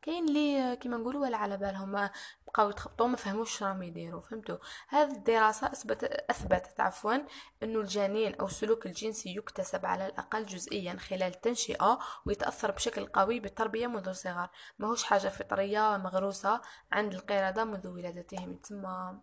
كاين 0.02 0.28
اللي 0.28 0.76
كيما 0.76 0.97
نقولوا 0.97 1.23
ولا 1.23 1.37
على 1.37 1.56
بالهم 1.56 2.11
بقاو 2.47 2.70
يتخبطوا 2.70 3.06
ما 3.06 3.16
فهموش 3.16 3.62
راهم 3.62 3.82
يديروا 3.82 4.20
فهمتوا؟ 4.20 4.56
هذه 4.88 5.12
الدراسة 5.12 5.66
أثبت 5.66 6.04
أثبتت 6.04 6.80
عفوا 6.80 7.16
إنه 7.62 7.80
الجنين 7.80 8.35
أو 8.35 8.47
السلوك 8.47 8.87
الجنسي 8.87 9.37
يكتسب 9.37 9.87
على 9.87 10.06
الأقل 10.06 10.47
جزئيا 10.47 10.97
خلال 10.97 11.23
التنشئه 11.23 11.99
ويتأثر 12.26 12.70
بشكل 12.70 13.06
قوي 13.06 13.40
بالتربية 13.40 13.87
منذ 13.87 14.09
الصغر. 14.09 14.49
ماهوش 14.78 15.04
حاجة 15.04 15.28
فطرية 15.28 15.97
مغروسة 15.97 16.61
عند 16.92 17.14
القردة 17.14 17.64
منذ 17.64 17.88
ولادتهم. 17.88 18.54
تما 18.54 19.20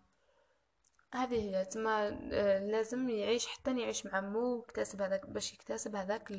هذه 1.14 1.36
هي 1.36 1.66
تما 1.66 2.08
آه، 2.34 2.60
لازم 2.60 3.10
يعيش 3.10 3.48
حتى 3.48 3.80
يعيش 3.80 4.06
مع 4.06 4.22
مو 4.22 4.66
يكتسب 4.70 5.02
هذاك 5.02 5.26
باش 5.26 5.54
يكتسب 5.54 5.96
هذاك 5.96 6.32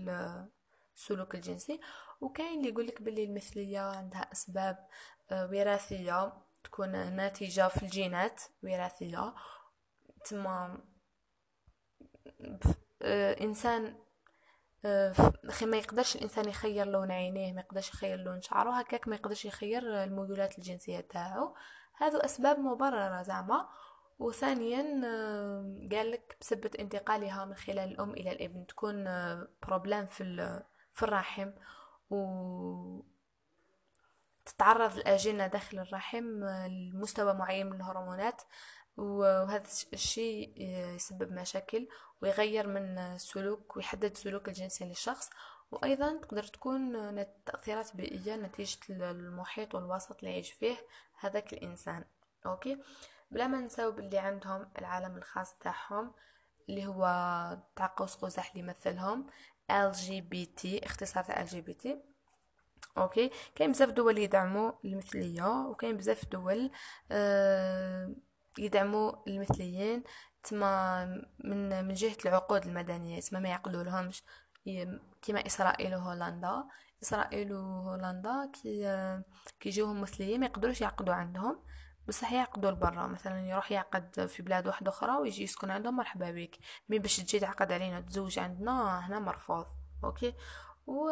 السلوك 0.99 1.35
الجنسي 1.35 1.81
وكاين 2.21 2.59
اللي 2.59 2.69
يقولك 2.69 3.02
باللي 3.02 3.25
المثلية 3.25 3.81
عندها 3.81 4.33
أسباب 4.33 4.88
آه، 5.31 5.47
وراثية 5.47 6.33
تكون 6.64 6.90
ناتجة 7.17 7.69
في 7.69 7.83
الجينات 7.83 8.43
وراثية. 8.62 9.35
تما 10.25 10.83
آه، 13.02 13.40
إنسان 13.40 13.97
أخي 14.85 15.64
آه، 15.64 15.69
ما 15.69 15.76
يقدرش 15.76 16.17
الإنسان 16.17 16.49
يخير 16.49 16.87
لون 16.87 17.11
عينيه 17.11 17.52
ما 17.52 17.61
يقدرش 17.61 17.88
يخير 17.88 18.19
لون 18.19 18.43
شعره 18.43 18.71
هكاك 18.71 19.09
ما 19.09 19.17
يقدرش 19.17 19.45
يخير 19.45 20.05
الميولات 20.05 20.59
الجنسية 20.59 21.00
تاعو. 21.00 21.55
هذو 21.97 22.19
أسباب 22.19 22.59
مبررة 22.59 23.23
زعما. 23.23 23.69
وثانيا 24.19 25.02
آه، 25.05 25.88
قال 25.93 26.11
لك 26.11 26.37
بسبب 26.40 26.76
انتقالها 26.76 27.45
من 27.45 27.55
خلال 27.55 27.78
الأم 27.78 28.11
إلى 28.11 28.33
الابن 28.33 28.67
تكون 28.67 29.05
بروبلام 29.62 30.07
في 30.07 30.21
في 30.99 31.02
الرحم 31.02 31.50
و 32.11 32.19
تتعرض 34.47 34.97
الأجنة 34.97 35.47
داخل 35.47 35.78
الرحم 35.78 36.45
لمستوى 36.67 37.35
معين 37.35 37.67
من 37.67 37.76
الهرمونات 37.76 38.43
وهذا 38.97 39.69
الشيء 39.93 40.52
يسبب 40.97 41.33
مشاكل 41.33 41.88
ويغير 42.23 42.67
من 42.67 42.99
السلوك 42.99 43.76
ويحدد 43.76 44.11
السلوك 44.11 44.49
الجنسي 44.49 44.85
للشخص. 44.85 45.31
وأيضا 45.71 46.17
تقدر 46.23 46.43
تكون 46.43 46.93
تأثيرات 47.47 47.97
بيئية 47.97 48.37
نتيجة 48.37 48.78
المحيط 48.90 49.75
والوسط 49.75 50.19
اللي 50.19 50.31
يعيش 50.31 50.52
فيه 50.52 50.76
هذاك 51.21 51.52
الإنسان. 51.52 52.05
أوكي؟ 52.47 52.83
بلا 53.31 53.47
ما 53.47 53.61
نساو 53.61 53.93
باللي 53.93 54.19
عندهم 54.19 54.71
العالم 54.78 55.17
الخاص 55.17 55.59
تاعهم 55.59 56.12
اللي 56.69 56.87
هو 56.87 57.05
تاع 57.76 57.95
قوس 57.97 58.14
قزح 58.14 58.50
اللي 58.50 58.61
يمثلهم 58.61 59.26
LGBT 59.70 60.84
اختصار 60.84 61.25
تاع 61.25 61.46
LGBT 61.46 61.88
أوكي 62.98 63.30
كاين 63.54 63.72
بزاف 63.72 63.90
دول 63.90 64.18
يدعموا 64.18 64.72
المثلية 64.84 65.66
وكاين 65.66 65.96
بزاف 65.96 66.25
دول 66.28 66.70
آه 67.12 68.14
يدعموا 68.58 69.12
المثليين. 69.28 70.02
تما 70.44 71.04
من 71.44 71.84
من 71.84 71.94
جهة 71.94 72.16
العقود 72.26 72.66
المدنية 72.66 73.20
تما 73.20 73.40
ما 73.40 73.48
يعقدوا 73.48 73.82
لهمش 73.82 74.22
كيما 75.22 75.46
إسرائيل 75.46 75.94
وهولندا. 75.94 76.64
إسرائيل 77.02 77.52
وهولندا 77.52 78.50
كي 78.52 79.22
كيجيوهم 79.60 80.00
مثليين 80.00 80.40
ما 80.40 80.46
يقدروش 80.46 80.80
يعقدوا 80.80 81.14
عندهم. 81.14 81.62
بصح 82.09 82.33
يعقدوا 82.33 82.71
لبرا 82.71 83.07
مثلا 83.07 83.49
يروح 83.49 83.73
يعقد 83.73 84.27
في 84.27 84.43
بلاد 84.43 84.67
واحدة 84.67 84.91
أخرى 84.91 85.17
ويجي 85.17 85.43
يسكن 85.43 85.71
عندهم 85.71 85.97
مرحبا 85.97 86.31
بك. 86.31 86.59
mais 86.88 86.99
باش 86.99 87.17
تجي 87.17 87.41
تعقد 87.41 87.73
علينا 87.73 88.00
تزوج 88.00 88.38
عندنا 88.38 89.07
هنا 89.07 89.19
مرفوض. 89.19 89.67
okay؟ 90.04 90.35
و 90.87 91.09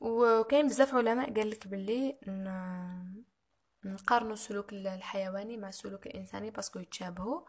وكاين 0.00 0.68
بزاف 0.68 0.94
علماء 0.94 1.34
قالك 1.34 1.68
باللي 1.68 2.18
نقارنوا 3.84 4.32
السلوك 4.32 4.72
الحيواني 4.72 5.56
مع 5.56 5.68
السلوك 5.68 6.06
الإنساني 6.06 6.50
parce 6.50 6.67
que 6.67 6.78
يتشابهوا. 6.78 7.40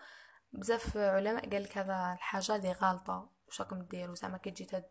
بزاف 0.54 0.98
علماء 0.98 1.50
قالك 1.50 1.78
هذا 1.78 2.14
الحاجة 2.14 2.56
اللي 2.56 2.72
غلطه 2.72 3.30
واش 3.48 3.62
راكم 3.62 3.82
ديروا؟ 3.82 4.16
زعما 4.16 4.38
كي 4.38 4.52
تجي 4.52 4.84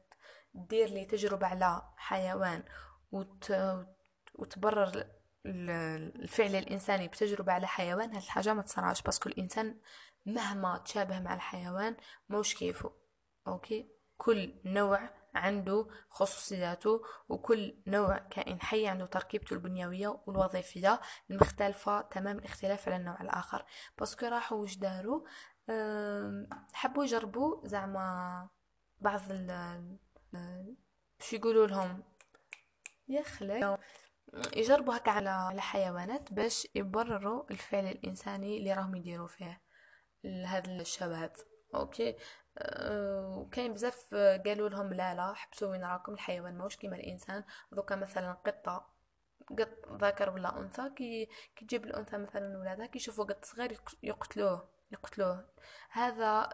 دير 0.54 0.88
لي 0.88 1.04
تجربة 1.04 1.46
على 1.46 1.82
حيوان 1.96 2.64
وت... 3.12 3.52
وتبرر 4.34 5.17
الفعل 5.48 6.56
الإنساني 6.56 7.08
بتجربة 7.08 7.52
على 7.52 7.66
حيوان 7.66 8.14
هاد 8.14 8.22
الحاجة 8.22 8.54
ما 8.54 8.62
تصراش 8.62 9.02
parce 9.02 9.19
que 9.19 9.28
الانسان 9.28 9.78
مهما 10.26 10.78
تشابه 10.78 11.20
مع 11.20 11.34
الحيوان 11.34 11.96
موش 12.28 12.54
كيفه 12.54 12.92
okay؟ 13.46 13.88
كل 14.16 14.54
نوع 14.64 15.10
عنده 15.34 15.88
خصوصياته 16.10 17.02
وكل 17.28 17.74
نوع 17.86 18.18
كائن 18.18 18.60
حي 18.60 18.86
عنده 18.86 19.06
تركيبته 19.06 19.54
البنيوية 19.54 20.20
والوظيفية 20.26 21.00
المختلفة 21.30 22.00
تمام 22.00 22.38
الاختلاف 22.38 22.88
على 22.88 22.96
النوع 22.96 23.20
الآخر. 23.20 23.64
parce 23.98 24.16
que 24.16 24.26
راحوا 24.26 24.58
وش 24.58 24.76
داروا؟ 24.76 25.20
حبوا 26.72 27.04
يجربوا 27.04 27.66
زعما 27.66 28.48
بعض 29.00 29.20
ال 29.30 29.98
شو 31.20 31.36
يقولوا 31.36 31.66
لهم؟ 31.66 32.02
يخلق 33.08 33.80
يجربوا 34.56 34.96
هكا 34.96 35.10
على 35.10 35.50
الحيوانات 35.54 36.32
باش 36.32 36.68
يبرروا 36.74 37.50
الفعل 37.50 37.86
الإنساني 37.86 38.58
اللي 38.58 38.72
راهم 38.72 38.94
يديروا 38.94 39.28
فيه. 39.28 39.62
لهذا 40.24 40.70
الشباب. 40.70 41.32
okay؟ 41.74 42.16
وكاين 43.36 43.74
بزاف 43.74 44.14
قالوا 44.14 44.68
لهم 44.68 44.94
لا 44.94 45.14
لا 45.14 45.34
حبسوا 45.34 45.68
وين 45.68 45.84
راكم 45.84 46.12
الحيوان 46.12 46.58
ماهوش 46.58 46.76
كيما 46.76 46.96
الإنسان. 46.96 47.44
donc 47.72 47.96
مثلا 47.96 48.32
قطة 48.32 48.98
قط 49.58 50.02
ذكر 50.02 50.30
ولا 50.30 50.58
أنثى 50.58 50.90
كي 50.96 51.26
كي 51.56 51.64
تجيب 51.64 51.84
الأنثى 51.84 52.18
مثلا 52.18 52.58
ولادها 52.58 52.86
كي 52.86 52.98
يشوفوا 52.98 53.24
قط 53.24 53.44
صغير 53.44 53.80
يقتلوه 54.02 54.68
يقتلوه. 54.92 55.48
هذا 55.90 56.48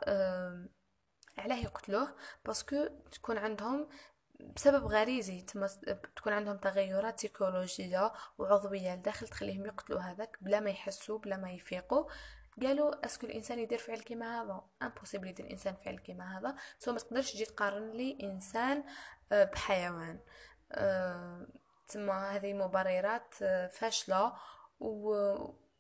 علاه 1.39 1.57
يقتلوه 1.57 2.17
parce 2.45 2.71
que 2.71 2.87
تكون 3.13 3.39
عندهم 3.39 3.89
بسبب 4.41 4.85
غريزي 4.87 5.43
تكون 6.17 6.33
عندهم 6.33 6.57
تغيرات 6.57 7.21
سيكولوجية 7.21 8.13
وعضوية 8.39 8.95
لداخل 8.95 9.29
تخليهم 9.29 9.67
يقتلوا 9.67 10.01
هذاك 10.01 10.39
بلا 10.41 10.61
ما 10.61 10.71
يحسوا 10.71 11.19
بلا 11.19 11.37
ما 11.37 11.53
يفيقوا. 11.53 12.05
قالوا 12.63 13.07
est-ce 13.07 13.20
que 13.20 13.27
الإنسان 13.27 13.59
يدير 13.59 13.79
فعل 13.79 13.99
كيما 13.99 14.43
هذا؟ 14.43 14.65
impossible 14.83 15.29
يدير 15.29 15.47
الانسان 15.47 15.75
فعل 15.75 15.99
كيما 15.99 16.39
هذا. 16.39 16.57
so 16.79 16.93
ما 16.93 16.99
تقدرش 16.99 17.33
تجي 17.33 17.45
تقارن 17.45 17.91
لي 17.91 18.19
إنسان 18.23 18.85
آه، 19.33 19.45
بحيوان. 19.45 20.21
آه، 20.73 21.47
تما 21.89 22.37
هذه 22.37 22.53
مبررات 22.53 23.35
آه، 23.43 23.67
فاشلة. 23.67 24.33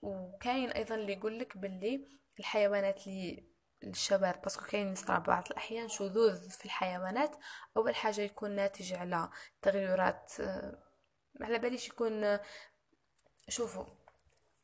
وكاين 0.02 0.70
أيضا 0.70 0.94
اللي 0.94 1.12
يقول 1.12 1.38
لك 1.38 1.58
باللي 1.58 2.08
الحيوانات 2.38 3.06
اللي 3.06 3.53
الشباب 3.90 4.42
باسكو 4.42 4.64
كاين 4.64 4.92
يصرى 4.92 5.20
بعض 5.20 5.44
الأحيان 5.50 5.88
شذوذ 5.88 6.50
في 6.50 6.64
الحيوانات 6.64 7.36
أول 7.76 7.94
حاجة 7.94 8.20
يكون 8.20 8.50
ناتج 8.50 8.92
على 8.92 9.28
تغيرات 9.62 10.32
على 11.40 11.58
باليش 11.58 11.88
يكون 11.88 12.38
شوفوا 13.48 13.84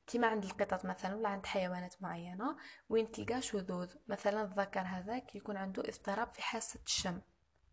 كيما 0.07 0.27
عند 0.27 0.45
القطط 0.45 0.85
مثلا 0.85 1.15
ولا 1.17 1.29
عند 1.29 1.47
حيوانات 1.47 2.03
معينة 2.03 2.57
وين 2.89 3.13
تلقى 3.13 3.43
شذوذ 3.43 3.95
مثلا 4.09 4.43
الذكر 4.43 4.81
هذاك 4.81 5.35
يكون 5.35 5.57
عنده 5.57 5.83
اضطراب 5.89 6.33
في 6.33 6.43
حاسة 6.43 6.81
الشم 6.87 7.21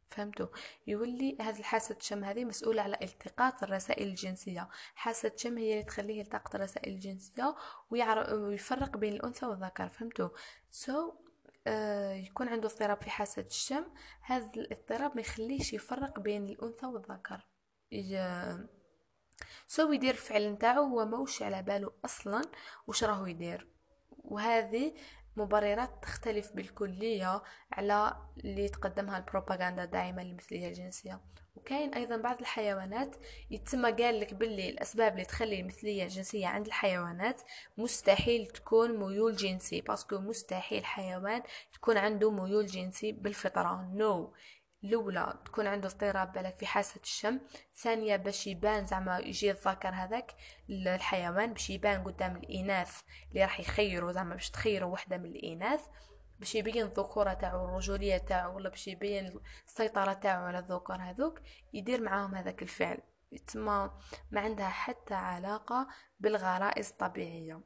فهمتوا 0.09 0.47
يولي 0.87 1.37
هذه 1.41 1.59
الحاسة 1.59 1.95
الشم 1.95 2.23
هذه 2.23 2.45
مسؤولة 2.45 2.81
على 2.81 2.97
التقاط 3.01 3.63
الرسائل 3.63 4.07
الجنسية 4.07 4.69
حاسة 4.95 5.31
الشم 5.35 5.57
هي 5.57 5.73
اللي 5.73 5.83
تخليه 5.83 6.19
يلتقط 6.19 6.55
الرسائل 6.55 6.93
الجنسية 6.93 7.55
ويفرق 7.89 8.97
بين 8.97 9.13
الأنثى 9.13 9.45
والذكر 9.45 9.89
فهمتوا 9.89 10.29
so, 10.71 11.13
آه 11.13 11.26
يكون 12.13 12.49
عنده 12.49 12.67
اضطراب 12.67 13.01
في 13.01 13.09
حاسة 13.09 13.41
الشم. 13.41 13.85
هذا 14.21 14.51
الاضطراب 14.57 15.15
ما 15.15 15.21
يخليش 15.21 15.73
يفرق 15.73 16.19
بين 16.19 16.45
الأنثى 16.45 16.85
والذكر. 16.85 17.47
so 19.67 19.91
يدير 19.91 20.13
الفعل 20.13 20.51
نتاعو 20.51 20.83
هو 20.83 21.05
موش 21.05 21.43
على 21.43 21.63
باله 21.63 21.91
أصلا 22.05 22.41
وش 22.87 23.03
راهو 23.03 23.25
يدير. 23.25 23.67
وهذه 24.09 24.93
مبررات 25.37 25.89
تختلف 26.01 26.51
بالكلية 26.53 27.43
على 27.71 28.17
اللي 28.37 28.69
تقدمها 28.69 29.17
البروباغندا 29.17 29.85
دائما 29.85 30.21
المثلية 30.21 30.67
الجنسية 30.67 31.21
وكاين 31.55 31.93
أيضا 31.93 32.17
بعض 32.17 32.39
الحيوانات 32.39 33.15
يتسمى 33.51 33.91
قال 33.91 34.19
لك 34.19 34.33
باللي 34.33 34.69
الأسباب 34.69 35.13
اللي 35.13 35.25
تخلي 35.25 35.59
المثلية 35.59 36.03
الجنسية 36.03 36.47
عند 36.47 36.65
الحيوانات 36.65 37.41
مستحيل 37.77 38.47
تكون 38.47 38.97
ميول 38.97 39.35
جنسي 39.35 39.81
parce 39.81 40.04
que 40.04 40.17
مستحيل 40.17 40.85
حيوان 40.85 41.41
يكون 41.75 41.97
عنده 41.97 42.31
ميول 42.31 42.65
جنسي 42.65 43.11
بالفطرة 43.11 43.89
no. 43.93 44.37
الاولى 44.87 45.39
تكون 45.45 45.67
عنده 45.67 45.87
اضطراب 45.87 46.31
بالك 46.31 46.55
في 46.55 46.65
حاسة 46.65 47.01
الشم. 47.03 47.39
ثانية 47.75 48.15
باش 48.15 48.47
يبان 48.47 48.85
زعما 48.85 49.19
يجي 49.19 49.51
الذكر 49.51 49.89
هذاك 49.89 50.35
الحيوان 50.69 51.53
باش 51.53 51.69
يبان 51.69 52.03
قدام 52.03 52.35
الإناث 52.35 53.01
اللي 53.29 53.41
راح 53.41 53.59
يخيروا 53.59 54.11
زعما 54.11 54.35
باش 54.35 54.49
تخيروا 54.49 54.93
وحدة 54.93 55.17
من 55.17 55.25
الإناث 55.25 55.81
باش 56.39 56.55
يبين 56.55 56.85
الذكورة 56.85 57.33
تاعو 57.33 57.65
الرجولية 57.65 58.17
تاعو 58.17 58.55
ولا 58.55 58.69
باش 58.69 58.87
يبين 58.87 59.39
السيطرة 59.67 60.13
تاعو 60.13 60.45
على 60.45 60.59
الذكور 60.59 60.95
هذوك 60.95 61.41
يدير 61.73 62.01
معاهم 62.01 62.35
هذاك 62.35 62.61
الفعل. 62.61 63.01
تما 63.47 63.99
ما 64.31 64.41
عندها 64.41 64.69
حتى 64.69 65.13
علاقة 65.13 65.87
بالغرائز 66.19 66.89
الطبيعية. 66.89 67.61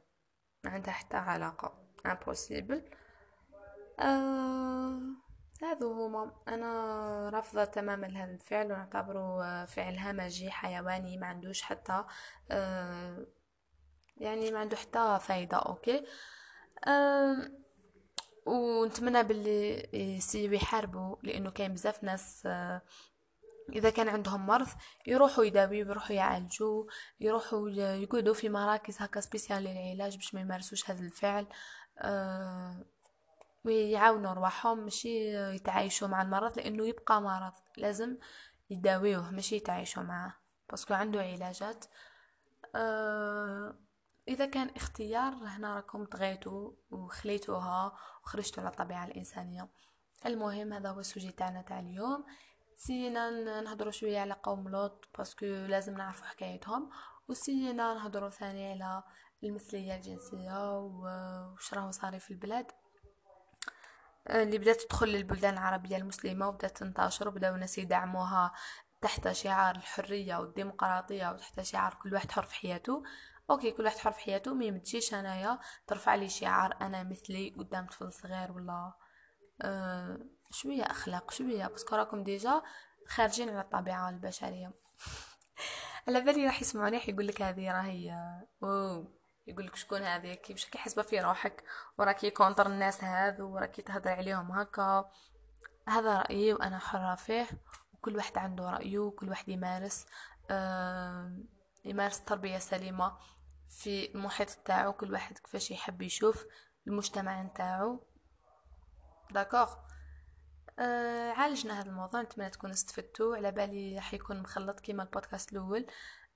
ما 0.64 0.70
عندها 0.70 0.92
حتى 0.92 1.16
علاقة. 1.16 1.82
impossible 2.06 2.90
أه. 4.00 5.21
هذو 5.64 5.92
هما. 5.92 6.32
أنا 6.48 7.30
رافضة 7.30 7.64
تماما 7.64 8.06
لهذا 8.06 8.34
الفعل 8.34 8.66
ونعتبره 8.72 9.64
فعل 9.64 9.98
همجي 9.98 10.50
حيواني 10.50 11.16
ما 11.16 11.26
عندوش 11.26 11.62
حتى 11.62 12.04
آه، 12.50 13.26
يعني 14.16 14.50
ما 14.50 14.58
عنده 14.58 14.76
حتى 14.76 15.18
فايدة 15.20 15.56
okay؟ 15.56 16.06
ونتمنى 18.46 19.22
باللي 19.22 19.88
يسييو 20.16 20.52
يحاربوا 20.52 21.16
لأنه 21.22 21.50
كاين 21.50 21.72
بزاف 21.72 22.04
ناس 22.04 22.42
آه، 22.46 22.82
إذا 23.72 23.90
كان 23.90 24.08
عندهم 24.08 24.46
مرض 24.46 24.68
يروحوا 25.06 25.44
يداويو 25.44 25.86
يروحوا 25.88 26.16
يعالجوا 26.16 26.84
يروحوا 27.20 27.70
يقعدوا 27.70 28.34
في 28.34 28.48
مراكز 28.48 28.96
هكا 29.02 29.20
spécial 29.20 29.62
للعلاج 29.62 30.16
باش 30.16 30.34
ما 30.34 30.40
يمارسوش 30.40 30.90
هذا 30.90 31.00
الفعل 31.00 31.46
أه 31.98 32.84
ويعاونوا 33.64 34.32
رواحهم 34.32 34.78
ماشي 34.78 35.34
يتعايشوا 35.54 36.08
مع 36.08 36.22
المرض 36.22 36.58
لأنه 36.58 36.86
يبقى 36.86 37.22
مرض 37.22 37.52
لازم 37.76 38.16
يداويوه 38.70 39.30
ماشي 39.30 39.56
يتعايشوا 39.56 40.02
معاه 40.02 40.34
parce 40.70 40.85
que 40.85 40.94
عنده 40.94 41.20
علاجات. 41.20 41.84
آه 42.74 43.74
إذا 44.28 44.46
كان 44.46 44.70
اختيار 44.76 45.34
هنا 45.34 45.74
راكم 45.74 46.04
طغيتوا 46.04 46.72
وخليتوها 46.90 47.92
وخرجتوا 48.24 48.62
على 48.62 48.70
الطبيعه 48.70 49.04
الإنسانية. 49.04 49.68
المهم 50.26 50.72
هذا 50.72 50.90
هو 50.90 51.00
ال 51.00 51.05
sujet 51.05 51.32
تاعنا 51.32 51.62
تاع 51.62 51.80
اليوم. 51.80 52.24
سيينا 52.76 53.30
نهضروا 53.60 53.92
شوية 53.92 54.20
على 54.20 54.34
قوم 54.42 54.68
لوط 54.68 55.08
parce 55.18 55.36
que 55.36 55.46
لازم 55.46 55.94
نعرفوا 55.94 56.26
حكايتهم. 56.26 56.90
وسيينا 57.28 57.94
نهضروا 57.94 58.30
ثاني 58.30 58.72
على 58.72 59.02
المثلية 59.44 59.96
الجنسية 59.96 60.78
وش 60.80 61.74
راهو 61.74 61.90
صاري 61.90 62.20
في 62.20 62.30
البلاد. 62.30 62.66
اللي 64.30 64.58
بدات 64.58 64.80
تدخل 64.80 65.08
للبلدان 65.08 65.54
العربية 65.54 65.96
المسلمة 65.96 66.48
وبدات 66.48 66.78
تنتشر 66.78 67.28
وبداو 67.28 67.54
الناس 67.54 67.78
يدعموها 67.78 68.52
تحت 69.00 69.32
شعار 69.32 69.76
الحرية 69.76 70.36
والديمقراطية 70.36 71.30
وتحت 71.32 71.60
شعار 71.60 71.94
كل 71.94 72.14
واحد 72.14 72.30
حر 72.30 72.42
في 72.42 72.54
حياته. 72.54 73.02
OK 73.50 73.70
كل 73.70 73.84
واحد 73.84 73.98
حر 73.98 74.12
في 74.12 74.20
حياته 74.20 74.54
mais 74.54 74.70
متجيش 74.70 75.14
أنايا 75.14 75.58
ترفع 75.86 76.14
لي 76.14 76.28
شعار 76.28 76.76
أنا 76.80 77.02
مثلي 77.02 77.54
قدام 77.58 77.86
طفل 77.86 78.12
صغير 78.12 78.52
ولا 78.52 78.92
أه 79.62 80.18
شوية 80.50 80.82
أخلاق 80.82 81.30
شوية 81.30 81.66
بس 81.66 81.84
راكم 81.92 82.24
déjà 82.24 82.62
خارجين 83.06 83.48
على 83.48 83.60
الطبيعة 83.60 84.08
البشريه 84.10 84.72
على 86.08 86.20
بالي 86.20 86.46
راح 86.46 86.62
يسمعوني 86.62 86.96
راح 86.96 87.08
يقول 87.08 87.26
لك 87.26 87.42
هذه 87.42 87.72
راهي 87.72 88.12
أوه. 88.62 89.21
يقول 89.46 89.66
لك 89.66 89.76
شكون 89.76 90.02
هذه؟ 90.02 90.34
كيفاش 90.34 90.66
كي 90.66 90.78
حسبه 90.78 91.02
في 91.02 91.20
روحك؟ 91.20 91.64
وراكي 91.98 92.30
contre 92.30 92.66
الناس 92.66 93.04
هذو 93.04 93.54
وراكي 93.54 93.82
تهضر 93.82 94.10
عليهم 94.10 94.52
هكا. 94.52 95.10
هذا 95.88 96.18
رأيي 96.18 96.52
وأنا 96.52 96.78
حرة 96.78 97.14
فيه 97.14 97.46
وكل 97.92 98.16
واحد 98.16 98.38
عنده 98.38 98.70
رأيه 98.70 98.98
وكل 98.98 99.28
واحد 99.28 99.48
يمارس 99.48 100.06
آه 100.50 101.38
يمارس 101.84 102.24
تربية 102.24 102.58
سليمة 102.58 103.18
في 103.68 104.14
المحيط 104.14 104.48
تاعو 104.50 104.92
كل 104.92 105.12
واحد 105.12 105.38
كيفاش 105.38 105.70
يحب 105.70 106.02
يشوف 106.02 106.44
المجتمع 106.86 107.42
نتاعو. 107.42 108.06
D'accord. 109.30 109.74
آه 110.78 111.32
عالجنا 111.32 111.80
هذا 111.80 111.88
الموضوع. 111.88 112.22
نتمنى 112.22 112.50
تكونوا 112.50 112.74
استفدتوا. 112.74 113.36
على 113.36 113.50
بالي 113.50 113.96
راح 113.96 114.14
يكون 114.14 114.42
مخلط 114.42 114.80
كيما 114.80 115.02
البودكاست 115.02 115.52
الأول. 115.52 115.86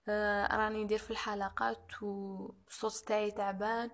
راني 0.08 0.84
ندير 0.84 0.98
في 0.98 1.10
الحلقات 1.10 2.02
والصوت 2.02 2.96
تاعي 3.06 3.30
تعبان 3.30 3.90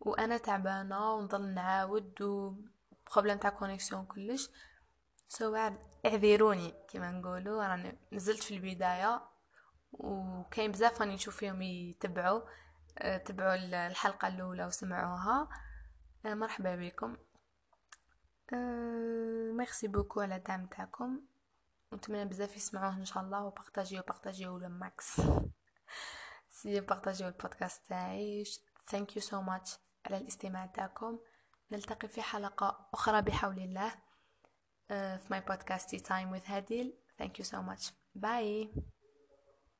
وأنا 0.00 0.38
تعبانة 0.38 1.14
ونضل 1.14 1.54
نعاود 1.54 2.22
و 2.22 2.54
problème 3.12 3.38
تاع 3.38 3.50
connexion 3.50 4.06
كلش. 4.06 4.50
So 5.28 5.56
اعذروني 6.06 6.74
كما 6.88 7.10
نقولوا 7.10 7.66
راني 7.66 7.98
نزلت 8.12 8.42
في 8.42 8.56
البداية 8.56 9.22
وكاين 9.92 10.72
بزاف 10.72 11.00
راني 11.00 11.14
نشوف 11.14 11.36
فيهم 11.36 11.62
يتبعوا. 11.62 12.40
آه، 12.98 13.16
تبعوا 13.16 13.54
الحلقة 13.86 14.28
الأولى 14.28 14.66
وسمعوها 14.66 15.48
آه، 16.26 16.34
مرحبا 16.34 16.76
بكم. 16.76 17.16
Merci 19.56 19.88
beaucoup 19.88 20.20
على 20.20 20.36
الدعم 20.36 20.66
تاعكم. 20.66 21.20
نتمنى 21.94 22.24
بزاف 22.24 22.56
يسمعوه 22.56 22.96
إن 22.96 23.04
شاء 23.04 23.22
الله 23.22 23.44
و 23.44 23.50
partagez 23.50 24.02
partagez 24.02 24.58
le 24.58 24.68
max 24.68 25.20
si 26.48 26.80
partagez 26.80 27.28
ال 27.28 27.36
podcast 27.36 27.88
تاعي 27.88 28.44
thank 28.90 29.16
you 29.16 29.22
so 29.22 29.40
much 29.42 29.78
على 30.06 30.16
الاستماع 30.16 30.66
تاعكم. 30.66 31.18
نلتقي 31.72 32.08
في 32.08 32.22
حلقة 32.22 32.88
أخرى 32.94 33.22
بحول 33.22 33.58
الله. 33.58 33.94
في 34.88 35.26
my 35.30 35.40
podcast 35.40 35.94
time 35.94 36.40
with 36.40 36.50
هاديل 36.50 36.98
thank 37.18 37.38
you 37.38 37.44
so 37.44 37.62
much 37.62 37.92
bye 38.14 38.74